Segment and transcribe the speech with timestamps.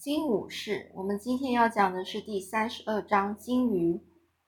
[0.00, 4.00] 金武士，我们今天要讲的是第三十二章金鱼。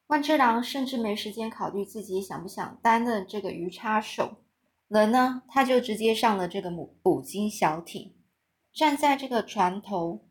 [0.06, 4.36] 万车郎甚至没时间考虑自己想不想担任这个鱼叉手，
[4.88, 8.14] 人呢，他就直接上了这个母捕鲸小艇，
[8.72, 10.26] 站在这个船头，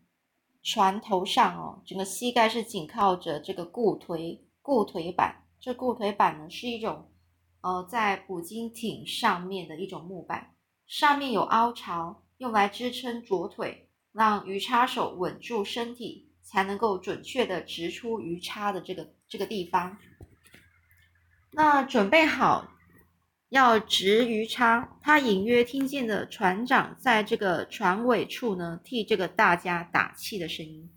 [0.63, 5.43] 船头上哦，整个膝盖是紧靠着这个固腿固腿板。
[5.59, 7.11] 这固腿板呢，是一种
[7.61, 10.55] 呃在捕鲸艇上面的一种木板，
[10.87, 13.87] 上面有凹槽，用来支撑左腿。
[14.13, 19.97] 让鱼叉手稳住身体，才能够准确的直出鱼叉的这个这个地方。
[21.51, 22.71] 那准备好
[23.49, 30.89] 要直鱼叉，他隐约听见了船长在这个船尾处呢，替这个大家打气的声音。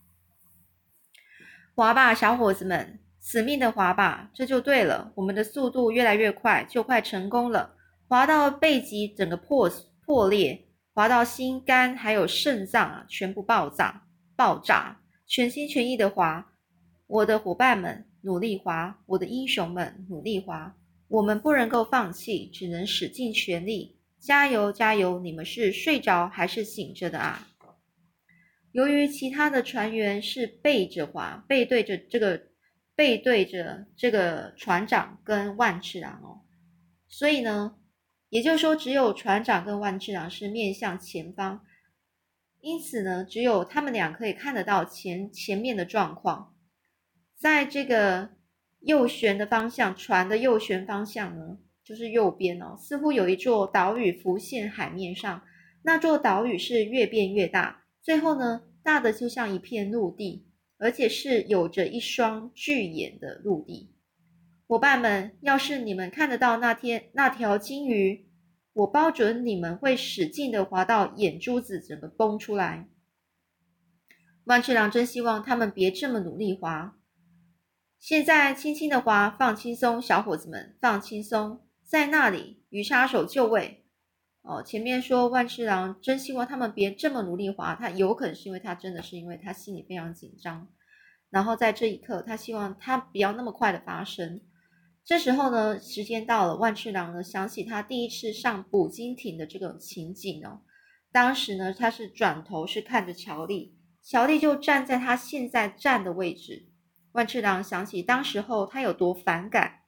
[1.74, 5.12] 划吧，小伙子们，死命的划吧，这就对了。
[5.16, 7.74] 我们的速度越来越快，就快成功了。
[8.06, 9.68] 划到背脊整个破
[10.04, 10.63] 破裂。
[10.94, 16.52] 滑到心肝还有肾脏啊，全部爆炸爆炸，全心全意的滑，
[17.08, 20.72] 我的伙伴们努力滑，我的英雄们努力滑，
[21.08, 25.18] 我们不能够放弃，只能使尽全力，加油加油！
[25.18, 27.48] 你们是睡着还是醒着的啊？
[28.70, 32.40] 由于其他的船员是背着滑，背对着这个
[32.94, 36.42] 背对着这个船长跟万次郎哦，
[37.08, 37.74] 所以呢。
[38.34, 41.64] 也就是说，只有船长跟万智郎是面向前方，
[42.60, 46.52] 因此呢，只有他们俩可以看得到前前面的状况。
[47.38, 48.30] 在这个
[48.80, 55.44] 右旋的方向，船的右旋方向呢，就是右边哦，似乎有一座岛屿浮现海面上。
[55.84, 60.44] 那座岛屿是越变越大，最后呢，大的就像一片陆地，
[60.78, 63.93] 而且是有着一双巨眼的陆地。
[64.74, 68.28] 伙伴们，要是你们看得到那天那条金鱼，
[68.72, 72.88] 我包准你们会使劲的滑到眼珠子整个崩出来。
[74.46, 76.98] 万次郎真希望他们别这么努力滑，
[78.00, 83.86] 现在轻轻的滑，放轻松，小伙子们放轻松，在那里鱼叉手就位。
[84.42, 90.66] 哦，前面说万次郎真希望他们别这么努力滑，他有可能是因为他真的是因为他心里非常紧张，
[91.30, 94.40] 然后在这一刻他希望他不要那么快的发生。
[95.06, 100.62] 这时候呢，时间到了，万次郎呢想起他第一次上捕鲸艇的这个情景哦。
[101.12, 106.70] 当时呢，他是转头是看着乔丽，乔丽就站在他现在站的位置。
[107.12, 109.82] 万次郎想起当时候他有多反感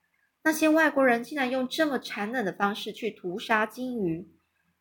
[0.45, 4.31] 那些外国人竟然用这么残忍的方式去屠杀鲸鱼，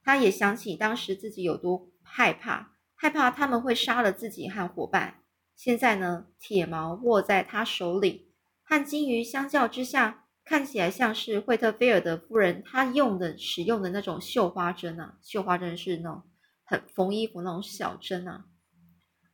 [0.03, 5.22] 他也想起当时自己有多害怕，害怕他们会杀了自己和伙伴。
[5.56, 10.24] 现在呢，铁矛握在他手里，和鲸鱼相较之下。
[10.45, 16.22] 看起来像是惠特菲尔德夫人她用的使用的那种绣花针啊，绣花针是那种
[16.63, 18.45] 很缝衣服那种小针啊，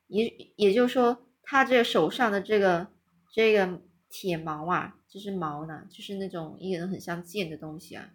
[0.08, 2.88] 也也就是说，他这个手上的这个
[3.34, 8.10] 这个铁矛啊，就是矛呢，就是那种一个很像剑的东西啊，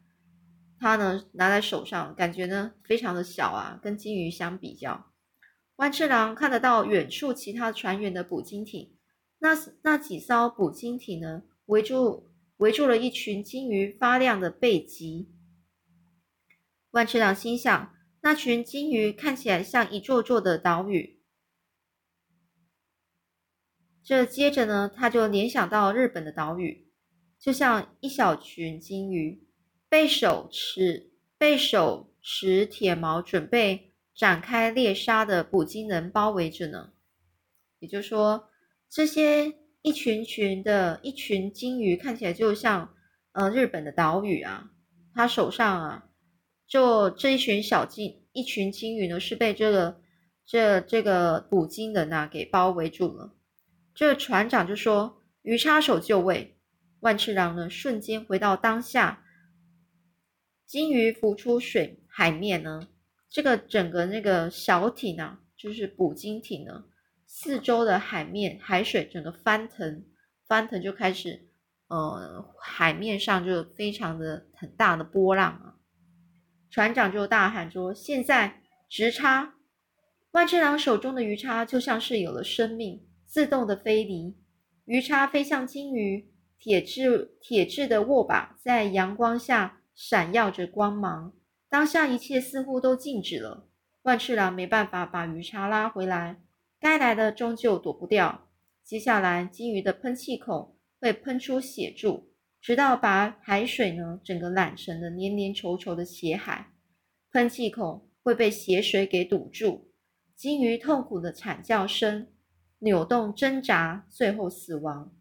[0.81, 5.13] 他呢拿在手上，感觉呢非常的小啊，跟金鱼相比较。
[5.77, 8.97] 万次郎看得到远处其他船员的捕鲸艇，
[9.39, 9.51] 那
[9.83, 12.31] 那几艘捕鲸艇呢围住。
[12.59, 15.31] 围住了一群金鱼发亮的背脊。
[16.91, 21.21] 万次郎心想，那群金鱼看起来像一座座的岛屿。
[24.03, 26.89] 这接着呢，他就联想到日本的岛屿，
[27.39, 29.47] 就像一小群金鱼
[29.89, 36.93] 被手持被手持铁矛，准备展开猎杀的捕鲸人包围着呢。
[37.81, 38.49] 也就是说，
[38.89, 39.66] 这些。
[39.87, 42.93] 一群群的一群金鱼看起来就像
[43.31, 44.69] 呃日本的岛屿啊，
[45.15, 46.09] 他手上啊，
[46.67, 50.01] 就这一群小金一群金鱼呢是被这个
[50.45, 53.33] 这这个捕鲸人呐给包围住了。
[53.95, 56.59] 这船长就说：“鱼叉手就位。”
[56.99, 59.23] 万次郎呢瞬间回到当下，
[60.67, 62.89] 金鱼浮出水海面呢，
[63.31, 66.87] 这个整个那个小艇啊，就是捕鲸艇呢。
[67.39, 70.07] 四周的海面、海水整个翻腾，
[70.49, 71.51] 翻腾就开始，
[71.87, 75.77] 呃，海面上就非常的很大的波浪啊。
[76.71, 79.57] 船长就大喊说：“现在直插！”
[80.33, 84.35] 万次郎手中的鱼叉就像是有了生命，自动的飞离。
[84.87, 91.35] 鱼叉飞向金鱼，铁质铁质的握把在阳光下闪耀着光芒。
[91.69, 93.69] 当下一切似乎都静止了。
[94.05, 96.41] 万次郎没办法把鱼叉拉回来。
[96.87, 98.49] 该来的终究躲不掉。
[98.85, 102.31] 接下来，金鱼的喷气孔会喷出血柱，
[102.61, 106.71] 直到把海水呢整个染成了黏黏稠稠的血海。
[107.33, 109.91] 喷气孔会被血水给堵住，
[110.37, 112.29] 鲸鱼痛苦的惨叫声，
[112.79, 115.13] 扭动挣扎，最后死亡。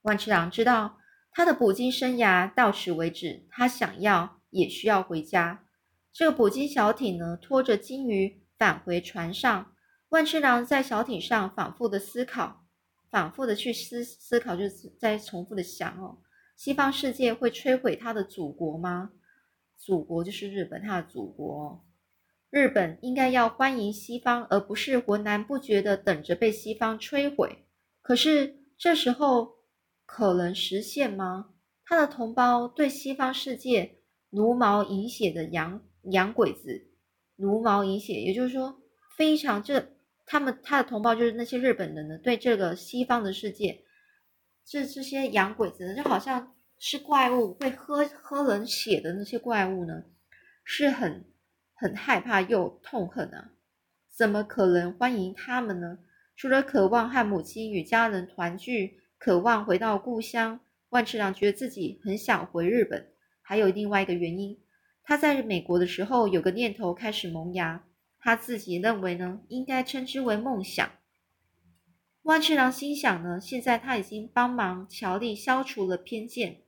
[0.00, 0.96] 万次郎知道
[1.30, 5.66] 他的捕鲸生涯到此为止，他想要也需要回家。
[6.10, 9.72] 这个捕鲸小艇呢，拖着鲸鱼返回船上。
[10.14, 12.64] 万次郎在小艇上反复的思考，
[13.10, 16.18] 反复的去思思考，就是在重复的想哦，
[16.56, 19.10] 西方世界会摧毁他的祖国吗？
[19.76, 21.84] 祖国就是日本，他的祖国。
[22.48, 27.66] 日本应该要欢迎西方，而不是浑然不觉的等着被西方摧毁。
[28.00, 29.48] 可是这时候
[30.06, 31.46] 可能实现吗？
[31.84, 33.98] 他的同胞对西方世界
[34.30, 35.82] 茹毛饮血的洋
[36.12, 36.86] 洋鬼子，
[37.34, 38.80] 茹毛饮血，也就是说
[39.16, 39.92] 非常这。
[40.26, 43.84] 他们他的同胞就是那些日本人呢，对这个西方的世界，
[44.64, 50.04] 这这些洋鬼子呢，就好像是怪物，会喝喝人血的那些怪物呢，
[50.64, 51.24] 是很
[51.74, 53.52] 很害怕又痛恨啊！
[54.16, 55.98] 怎么可能欢迎他们呢？
[56.36, 63.12] 除了渴望和母亲与家人团聚，渴望回到故乡，万次郎觉得自己很想回日本。
[63.42, 64.58] 还有另外一个原因，
[65.02, 67.84] 他在美国的时候有个念头开始萌芽。
[68.24, 70.90] 他自己认为呢，应该称之为梦想。
[72.22, 76.62] 万次郎心想呢，现在他已经帮忙乔丽消除了偏见，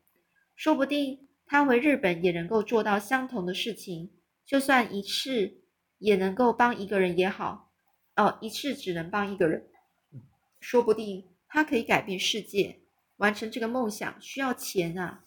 [0.55, 4.11] 说不定他回日本也能够做到相同的事情。
[4.45, 5.63] 就算一次
[5.97, 7.73] 也能够帮一个人也好，
[8.17, 9.67] 哦，一次只能帮一个人，
[10.61, 12.81] 说不定他可以改变世界。
[13.17, 15.25] 完成这个梦想需要钱啊，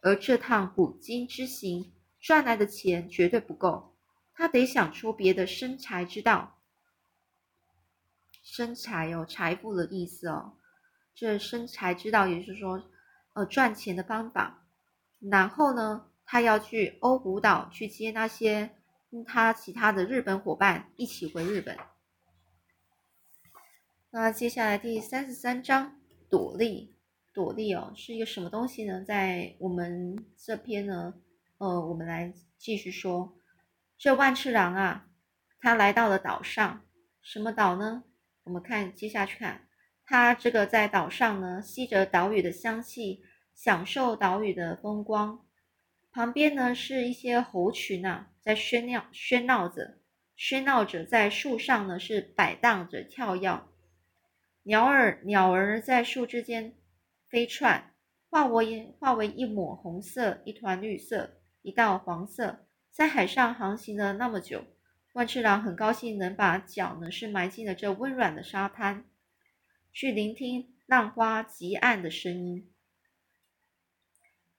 [0.00, 3.95] 而这趟古今之行赚来的钱绝对不够。
[4.38, 6.58] 他得想出别的生财之道，
[8.42, 10.52] 生财哦，财富的意思哦，
[11.14, 12.84] 这生财之道也是说，
[13.32, 14.66] 呃，赚钱的方法。
[15.20, 18.76] 然后呢，他要去欧胡岛去接那些
[19.26, 21.74] 他其他的日本伙伴一起回日本。
[24.10, 25.98] 那接下来第三十三章，
[26.28, 26.94] 朵莉，
[27.32, 29.02] 朵莉哦，是一个什么东西呢？
[29.02, 31.14] 在我们这篇呢，
[31.56, 33.32] 呃，我们来继续说。
[33.98, 35.08] 这万次郎啊，
[35.58, 36.84] 他来到了岛上，
[37.22, 38.04] 什么岛呢？
[38.44, 39.68] 我们看接下去看，
[40.04, 43.22] 他这个在岛上呢，吸着岛屿的香气，
[43.54, 45.46] 享受岛屿的风光。
[46.12, 49.96] 旁边呢是一些猴群啊，在喧闹喧闹着，
[50.36, 53.62] 喧闹着，在树上呢是摆荡着跳跃。
[54.64, 56.74] 鸟儿鸟儿在树枝间
[57.30, 57.94] 飞窜，
[58.28, 62.65] 化为化为一抹红色，一团绿色，一道黄色。
[62.96, 64.64] 在海上航行了那么久，
[65.12, 69.04] 万次郎很高兴能把脚呢是埋进了这温软的沙滩，
[69.92, 72.72] 去聆听浪花急岸的声音。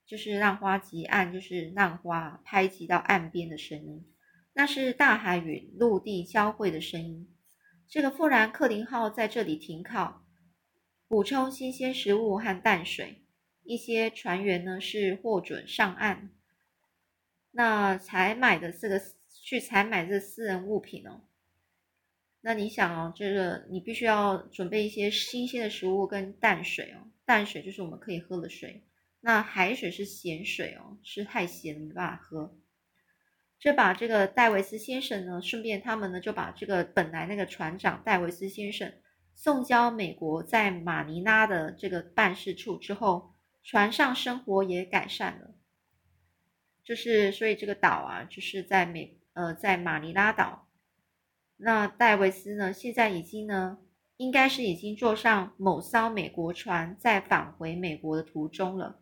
[0.05, 4.05] 就是浪花急岸，就是浪花拍击到岸边的声音，
[4.53, 7.27] 那是大海与陆地交汇的声音。
[7.87, 10.23] 这个富兰克林号在这里停靠，
[11.07, 13.23] 补充新鲜食物和淡水。
[13.63, 16.29] 一些船员呢是获准上岸。
[17.51, 21.21] 那采买的这个去采买这私人物品哦，
[22.41, 28.83] 那你想哦，这个你必须要准备一些新鲜的食物跟淡水哦，淡水就是我们可以喝的水，
[29.21, 32.55] 那海水是咸水哦，是太咸没办法喝。
[33.59, 38.93] 这把这个戴维斯先生呢，顺便他们呢就把这个本来那个船长戴维斯先生
[39.33, 45.55] 送交美国在马尼拉的这个办事处之后，船上生活也改善了。
[46.87, 50.69] 就是，所以这个岛啊，就是在美呃，在马尼拉岛。
[51.57, 53.79] 那戴维斯呢，现在已经呢，
[54.15, 59.01] 应该是已经坐上某艘美国船，在返回美国的途中了。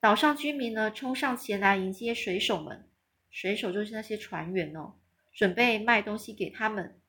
[0.00, 2.86] 岛上居民呢，冲上前来迎接水手们，
[3.30, 4.96] 水手就是那些船员哦，
[5.32, 7.00] 准备卖东西给他们：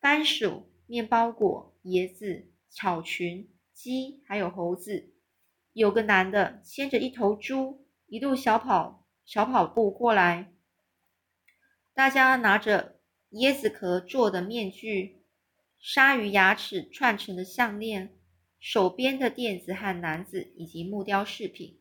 [0.00, 5.12] 番薯、面包果、椰子、草裙、鸡，还有猴子。
[5.74, 9.01] 有个男的牵着一头猪，一路小跑。
[9.24, 10.52] 小跑步过来，
[11.94, 13.00] 大家拿着
[13.30, 15.22] 椰子壳做的面具、
[15.78, 18.14] 鲨鱼牙齿串成的项链、
[18.58, 21.80] 手编的垫子和篮子，以及木雕饰品。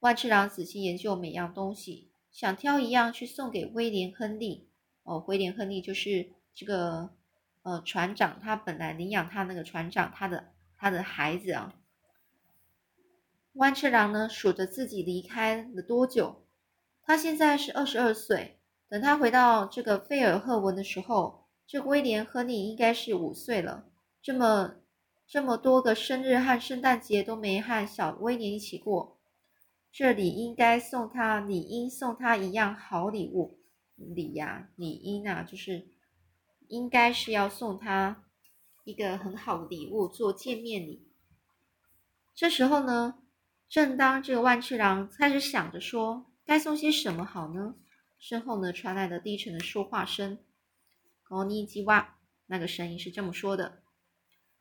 [0.00, 4.68] 万次郎仔细研究每样东西，想挑一样去送给威廉·亨利。
[5.02, 7.10] 哦，威廉·亨利就是这个
[7.62, 11.74] 呃船长，他本来领养他那个船长，他的他的孩子啊。
[13.54, 16.43] 万次郎呢，数着自己离开了多久。
[17.06, 18.58] 他现在是二十二岁。
[18.88, 23.86] 等他回到这个费尔赫文的时候，这威廉·和你应该是五岁了。
[24.22, 24.76] 这么
[25.26, 29.18] 这么多个生日和圣诞节都没和小威廉一起过，
[29.90, 33.58] 这里应该送他，理应送他一样好礼物。
[33.96, 35.86] 礼呀，理应啊，就是
[36.68, 38.24] 应该是要送他
[38.84, 41.08] 一个很好的礼物做见面礼。
[42.34, 43.18] 这时候呢，
[43.68, 47.74] 正当这个万次郎开始想着说该送些什么好呢，
[48.18, 50.38] 身后呢传来了低沉的说话声
[51.24, 53.82] ：“高尼基哇。”那个声音是这么说的。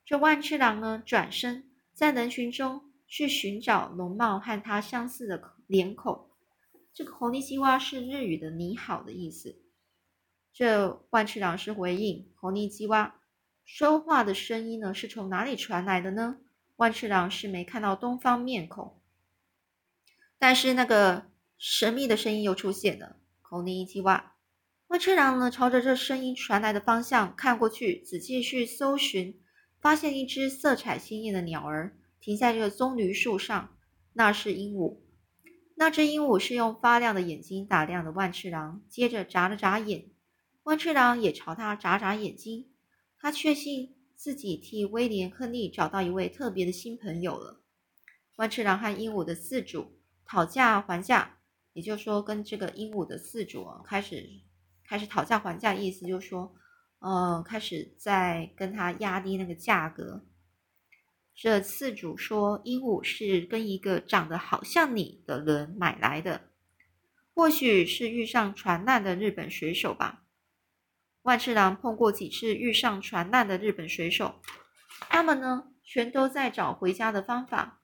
[0.06, 6.30] 这万次郎呢转身在人群中去寻找容貌和他相似的脸孔。
[6.94, 9.62] 这个“高尼基哇”是日语的“你好”的意思。
[10.54, 13.20] 这万次郎是回应“高尼基哇”，
[13.66, 16.38] 说话的声音呢是从哪里传来的呢？
[16.78, 19.00] 万次郎是没看到东方面孔，
[20.38, 21.30] 但是那个
[21.66, 23.16] 神秘的声音又出现了。
[23.42, 24.36] 口尼伊基哇，
[24.88, 29.40] 万次郎呢朝着这声音传来的方向看过去，仔细去搜寻，
[29.80, 33.78] 发现一只色彩鲜艳的鸟儿停在这个棕榈树上，
[34.12, 34.98] 那是鹦鹉。
[35.76, 40.10] 那只鹦鹉是用发亮的眼睛打量的万次郎，接着眨了眨眼，
[40.64, 42.68] 万次郎也朝他眨眨眼睛，
[43.18, 43.96] 他确信。
[44.16, 47.62] 自己替威廉·亨利找到一位特别的新朋友了。
[48.38, 51.40] 万次郎和鹦鹉的饲主讨价还价，
[51.74, 54.30] 也就是说，跟这个鹦鹉的饲主开始
[54.86, 56.56] 开始讨价还价，意思就是说，
[57.00, 60.24] 呃，开始在跟他压低那个价格。
[61.36, 66.42] 这饲主说，鹦鹉是跟一个长得好像你的人买来的，
[67.34, 70.24] 或许是遇上船难的日本水手吧。
[71.24, 74.36] 万次郎碰过几次遇上船难的日本水手，
[75.10, 77.82] 他们呢全都在找回家的方法。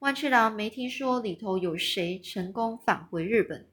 [0.00, 3.68] 万次郎没听说里头有谁成功返回日本。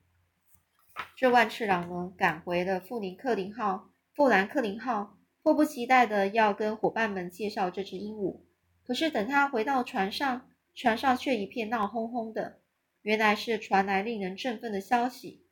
[1.15, 8.41] 这万次郎呢赶回了富林克林号、富兰克林号，迫不及待的要跟伙伴们介绍这只鹦鹉。
[8.84, 12.60] 可是等他回到船上，船上却一片闹哄哄的。
[13.03, 15.46] 原来是传来令人振奋的消息：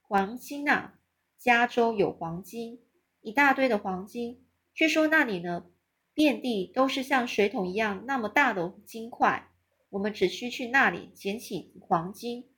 [0.00, 0.98] 黄金啊，
[1.38, 2.80] 加州有黄金！
[3.20, 5.66] 一大堆的黄金，据说那里呢，
[6.12, 9.52] 遍地都是像水桶一样那么大的金块。
[9.96, 12.50] 我们只需去那里捡起黄金。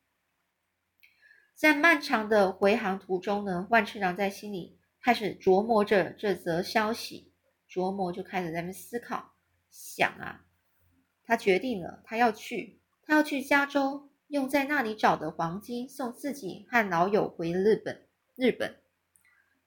[1.55, 7.33] 在漫长的回航途中呢，万次郎在心里开始琢磨着这则消息，
[7.71, 9.35] 琢磨就开始在那思考，
[9.71, 10.47] 想啊，
[11.25, 18.75] 他决定了，他要去，他要去加州，用在那里找的黄金送自己和老友回日本，日本。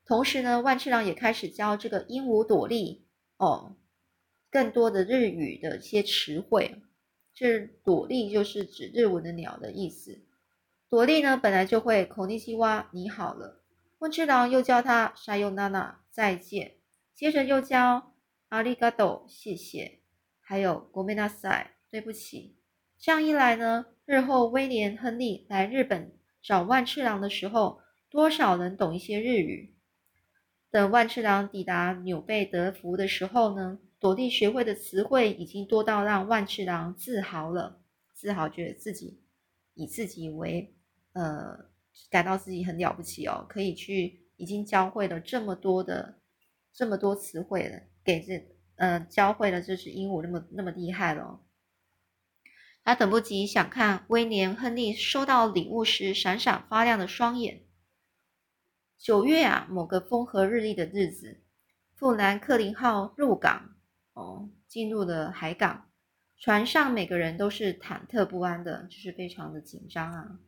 [0.04, 3.78] 同时呢，万次郎也开始教这个鹦鹉朵莉哦，
[4.50, 6.82] 更多的日语的一些词汇。
[7.42, 10.22] 这朵莉就是指日文的鸟的意思。
[10.88, 13.64] 朵莉呢，本来就会口尼西哇，你好了。
[13.98, 16.76] 万次郎又教他沙尤娜娜，再见。
[17.16, 18.14] 接着又教
[18.50, 20.02] 阿里嘎多，谢谢。
[20.40, 22.58] 还有国美纳塞，对不起。
[23.00, 27.82] 这样一来呢，日后威廉亨利来日本找万次郎的时候，
[28.12, 29.74] 多少能懂一些日语。
[30.70, 37.84] 等万次郎抵达纽贝德福的时候呢，朵莉学会的词汇已经多到让万次郎自豪了，
[38.16, 39.22] 自豪觉得自己
[39.76, 40.76] 以自己为
[41.14, 41.70] 呃，
[42.10, 46.20] 感到自己很了不起哦，可以去已经教会了这么多的
[46.74, 48.44] 这么多词汇了，给这
[48.76, 51.40] 呃教会了这只鹦鹉那么那么厉害了，
[52.84, 57.68] 他等不及想看威廉亨利收到礼物时闪闪发亮的双眼。
[58.98, 61.44] 九月啊，某个风和日丽的日子，
[61.94, 63.71] 富兰克林号入港，
[64.22, 65.88] 哦，进入了海港。
[66.38, 70.40] 船上每个人都是忐忑不安的，就是非常的紧张啊。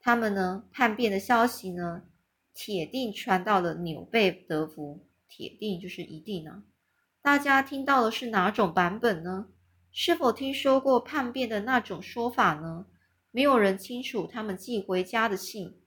[0.00, 2.02] 他们呢，叛变的消息呢，
[2.54, 6.64] 铁定传到了纽贝德福，铁定就是一定呢。
[7.20, 9.46] 大家听到的是哪种版本呢？
[9.92, 12.86] 是否听说过叛变的那种说法呢？
[13.30, 15.78] 没有人清楚他们寄回家的信。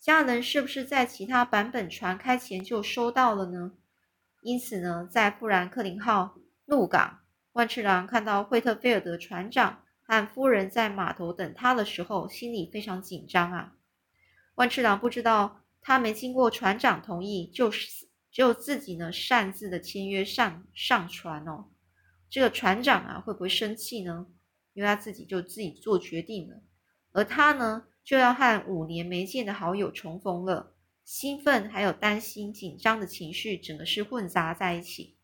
[0.00, 3.72] 家人是不是在其他版本传开前就收到了呢？
[4.40, 7.20] 因此呢，在富兰克林号入港，
[7.52, 13.74] 万次郎看到惠特菲尔德船长和夫人在码头等他的时候，心里非常紧张啊。
[14.54, 21.66] 万次郎不知道，他没经过船长同意，就是就自己呢擅自的签约上上船哦。
[22.30, 24.26] 这个船长啊会不会生气呢？
[24.74, 26.62] 因为他自己就自己做决定了，
[27.12, 27.84] 而他呢？
[28.04, 30.72] 就要和五年没见的好友重逢了，
[31.10, 35.16] 兴奋还有担心、紧张的情绪，整个是混杂在一起。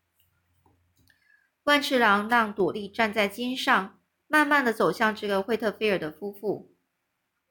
[1.61, 6.73] 万次郎让朵莉站在肩上，慢慢的走向这个惠特菲尔德夫妇。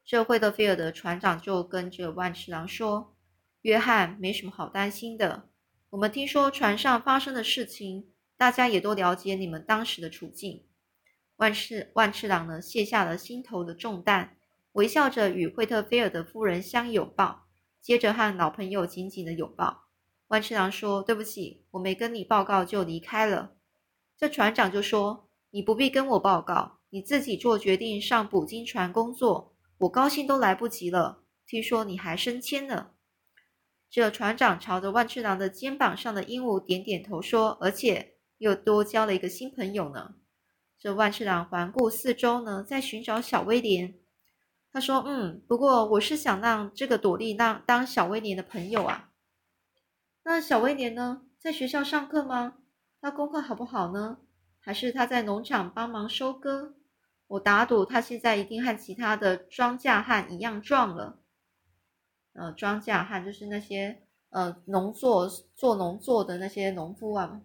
[0.03, 3.15] 这惠特菲尔德船长就跟这个万次郎说
[3.63, 5.47] ：“约翰，没什么好担心的。
[5.91, 10.65] 我们听说船上发生的事情，大家也都了解你们当时的处境。”
[11.37, 14.35] 万次万次郎呢，卸下了心头的重担。
[14.73, 17.44] 微笑着与惠特菲尔德夫人相拥抱，
[17.85, 19.83] 接着和老朋友紧紧的拥抱。
[20.29, 23.51] 万次郎说：“对不起，我没跟你报告就离开了。”
[24.17, 29.53] 这船长就说：“你不必跟我报告，你自己做决定上捕鲸船工作。
[29.77, 31.21] 我高兴都来不及了。
[31.45, 32.93] 听说你还升迁了。”
[33.87, 40.15] 这船长朝着万次郎的肩膀上的鹦鹉点点头说：“而且又多交了一个新朋友呢。”
[40.79, 43.99] 这万次郎环顾四周呢，在寻找小威廉。
[44.75, 49.09] 他说：“嗯，不过我是想让这个朵莉当当小威廉的朋友啊。”
[50.23, 51.21] 那小威廉呢？
[51.39, 52.57] 在学校上课吗？
[52.99, 54.17] 他功课好不好呢？
[54.59, 56.73] 还是他在农场帮忙收割？
[57.27, 61.19] 我打赌他现在一定和其他的庄稼汉一样壮了。
[62.33, 67.39] 呃，庄稼汉就是那些呃农作做农作的那些农夫啊。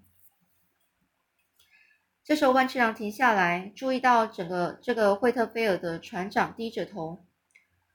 [2.24, 7.24] 这时候万次郎停下来，注意到整个这个惠特菲尔的船长低着头。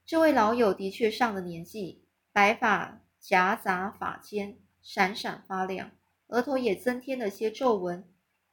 [0.06, 4.58] 这位老友的确上了年纪，白发夹杂发间。
[4.88, 5.90] 闪闪发亮，
[6.28, 8.08] 额头也增添了些皱纹。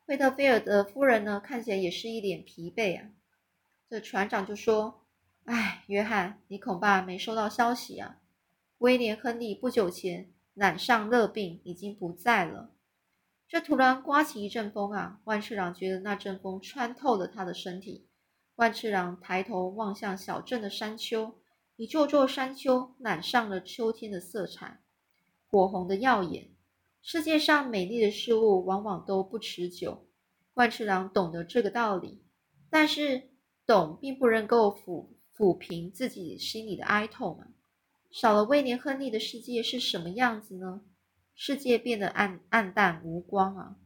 [0.06, 3.10] 惠特菲尔的夫人呢，看起来也是一脸疲惫啊。
[3.90, 5.02] 这船长就说
[5.44, 8.16] ：“哎，约翰，你恐怕没收到消息啊。
[8.78, 12.70] 威廉·亨利不久前染上热病，已经不在了。”
[13.52, 15.20] 这突然刮起一阵风啊！
[15.24, 18.08] 万次郎觉得那阵风穿透了他的身体。
[18.54, 21.34] 万次郎抬头望向小镇的山丘，
[21.76, 24.80] 一座座山丘染上了秋天的色彩。
[25.50, 26.48] 火红的耀眼。
[27.02, 30.08] 世界上美丽的事物往往都不持久。
[30.54, 32.24] 万次郎懂得这个道理，
[32.70, 33.32] 但是
[33.66, 37.48] 懂并不能够抚抚平自己心里的哀痛啊！
[38.10, 40.80] 少了威廉·亨利的世界是什么样子呢？
[41.34, 43.76] 世界变得暗暗淡无光啊！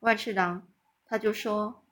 [0.00, 0.68] 万次郎
[1.04, 1.84] 他就说：“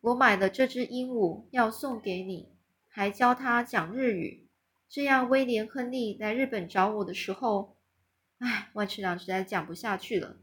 [0.00, 2.52] 我买了这只鹦鹉要送给你，
[2.88, 4.48] 还教它讲日语，
[4.88, 7.76] 这样威廉·亨利来日本找我的时候。”
[8.38, 10.36] 唉，万次郎实在讲不下去了。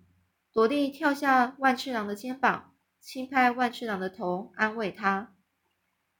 [0.51, 5.35] 朵莉跳下万次郎的肩膀，轻拍万次郎的头，安慰他。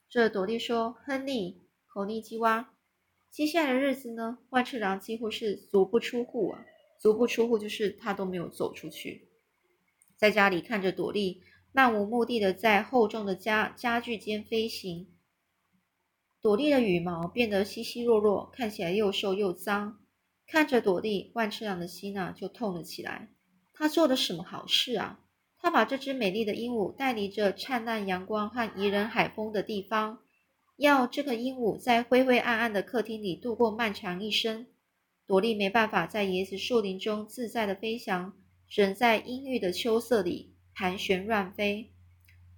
[0.09, 2.73] 这朵莉说：“亨利，口尼基哇。”
[3.31, 4.39] 接下来的日子呢？
[4.49, 6.65] 万次郎几乎是足不出户啊，
[7.01, 9.27] 足不出户就是他都没有走出去，
[10.15, 15.07] 在家里看着朵莉漫无目的的在厚重的家家具间飞行。
[16.39, 19.97] 朵莉的羽毛变得稀稀落落，看起来又瘦又脏。
[20.45, 23.33] 看着朵莉，万次郎的心呐就痛了起来。
[23.73, 25.21] 他做了什么好事啊？
[25.57, 30.19] 他把这只美丽的鹦鹉带离这灿烂阳光和宜人海风的地方，
[30.75, 34.67] 要这个鹦鹉在灰灰暗暗的客厅里度过漫长一生。
[35.31, 38.33] 朵莉没办法在椰子树林中自在的飞翔，
[38.67, 41.89] 只能在阴郁的秋色里盘旋乱飞。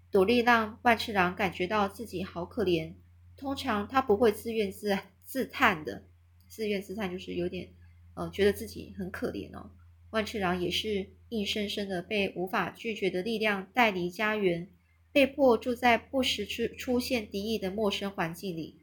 [0.09, 2.91] 朵莉让万次郎感觉到自己好可怜。
[3.37, 6.03] 通常他不会自怨自自叹的，
[6.47, 7.69] 自怨自叹就是有点。
[8.15, 9.69] 呃，觉得自己很可怜哦。
[10.09, 14.67] 万次郎也是硬生生的被无法拒绝的力量带离家园，
[15.11, 18.81] 被迫住在不时出出现敌意的陌生环境里。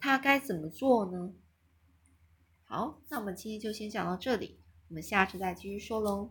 [0.00, 1.32] 他该怎么做呢？
[2.72, 6.30] 好，那我们今天就先讲到这里，我们下次再继续说喽。